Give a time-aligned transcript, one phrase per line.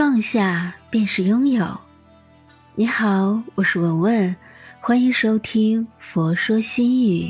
[0.00, 1.78] 放下便是拥有。
[2.74, 4.34] 你好，我是文文，
[4.80, 7.24] 欢迎收听《佛说心语》。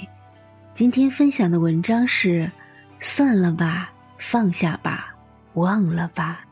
[0.72, 2.48] 今天分享的文章是：
[3.00, 5.12] 算了吧，放下吧，
[5.54, 6.44] 忘了吧。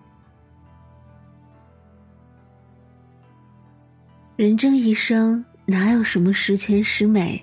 [4.34, 7.40] 人这一生，哪有什么十全十美？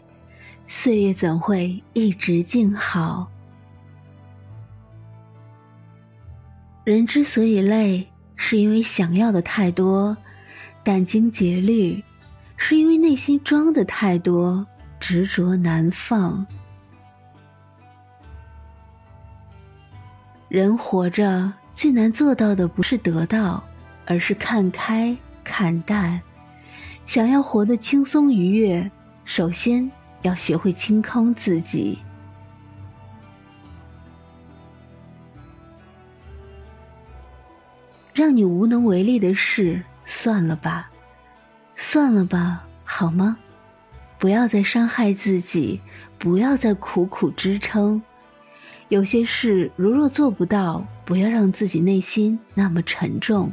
[0.67, 3.25] 岁月怎会一直静好？
[6.83, 8.05] 人之所以累。
[8.35, 10.15] 是因为想要的太多，
[10.83, 12.03] 殚精竭虑；
[12.57, 14.65] 是因为内心装的太多，
[14.99, 16.45] 执着难放。
[20.47, 23.63] 人活着最难做到的不是得到，
[24.05, 26.21] 而是看开、看淡。
[27.05, 28.89] 想要活得轻松愉悦，
[29.25, 29.89] 首先
[30.21, 31.97] 要学会清空自己。
[38.15, 40.89] 让你无能为力的事，算了吧，
[41.75, 43.37] 算了吧，好吗？
[44.17, 45.81] 不要再伤害自己，
[46.17, 48.01] 不要再苦苦支撑。
[48.87, 53.51] 有些事如若做不到，不要让自己内心那么沉重。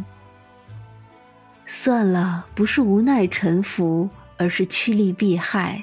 [1.67, 5.83] 算了，不是无奈臣服，而是趋利避害。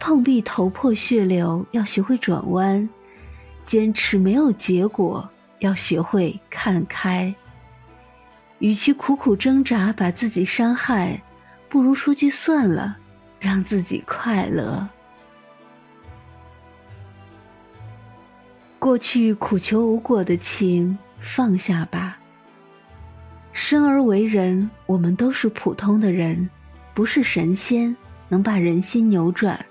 [0.00, 2.88] 碰壁头破血流，要学会转弯；
[3.66, 7.34] 坚持没有结果，要学会看开。
[8.58, 11.22] 与其苦苦挣扎把自己伤害，
[11.68, 12.96] 不如说句算了，
[13.38, 14.88] 让自己快乐。
[18.78, 22.18] 过去苦求无果的情，放下吧。
[23.52, 26.48] 生而为人，我们都是普通的人，
[26.94, 27.94] 不是神仙
[28.28, 29.64] 能把人心扭转，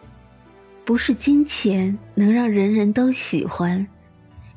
[0.83, 3.86] 不是金钱能让人人都喜欢。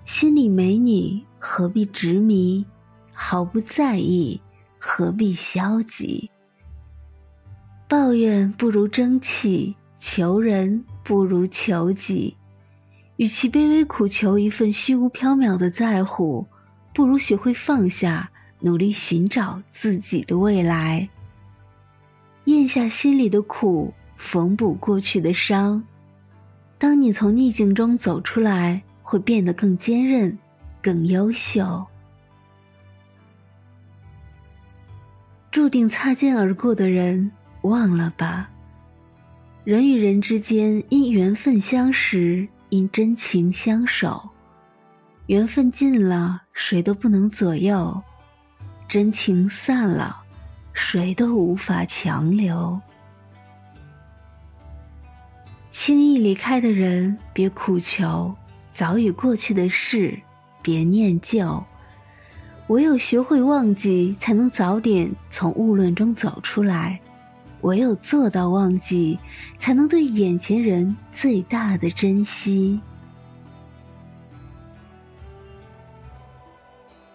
[0.04, 2.66] 心里没你，何必执迷？
[3.22, 4.40] 毫不在意，
[4.78, 6.28] 何必消极？
[7.86, 12.34] 抱怨不如争气，求人不如求己。
[13.16, 16.44] 与其卑微苦求一份虚无缥缈的在乎，
[16.94, 21.06] 不如学会放下，努力寻找自己的未来。
[22.46, 25.80] 咽下心里的苦，缝补过去的伤。
[26.78, 30.36] 当你从逆境中走出来，会变得更坚韧，
[30.80, 31.86] 更优秀。
[35.50, 37.30] 注定擦肩而过的人，
[37.62, 38.48] 忘了吧。
[39.64, 44.28] 人与人之间，因缘分相识，因真情相守。
[45.26, 48.00] 缘分尽了，谁都不能左右；
[48.88, 50.16] 真情散了，
[50.72, 52.80] 谁都无法强留。
[55.68, 58.32] 轻易离开的人，别苦求；
[58.72, 60.16] 早已过去的事，
[60.62, 61.62] 别念旧。
[62.70, 66.96] 唯有学会忘记，才能早点从误论中走出来；
[67.62, 69.18] 唯有做到忘记，
[69.58, 72.80] 才能对眼前人最大的珍惜。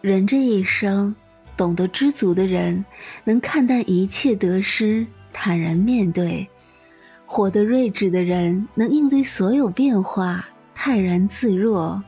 [0.02, 1.16] 人这一生，
[1.56, 2.84] 懂得知足的人，
[3.24, 6.46] 能看淡一切得失，坦然面对；
[7.26, 12.04] 活得睿智的人，能应对所有变化，泰然自若。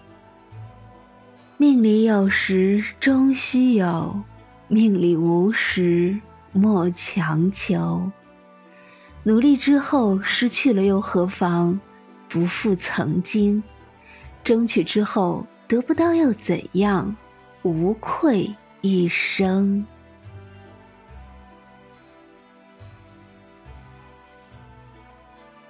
[1.59, 4.22] 命里有时终须有，
[4.68, 6.16] 命里无时
[6.51, 8.12] 莫强求。
[9.23, 11.79] 努力之后失去了又何妨？
[12.29, 13.62] 不负曾经。
[14.44, 17.16] 争取之后得不到又怎样？
[17.63, 19.84] 无愧一生。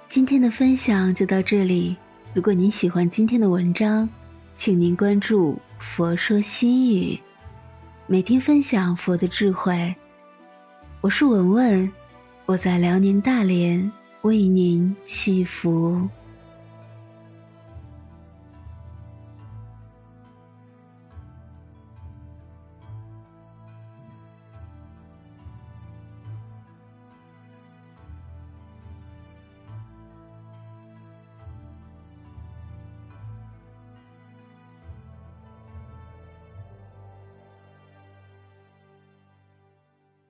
[0.06, 1.96] 今天的分享就到这里。
[2.34, 4.06] 如果您喜欢今天的文章，
[4.54, 5.58] 请您关注
[5.96, 7.18] “佛说心语”，
[8.06, 9.92] 每天分享佛的智慧。
[11.00, 11.92] 我是文文，
[12.46, 13.90] 我在辽宁大连
[14.20, 16.08] 为您祈福。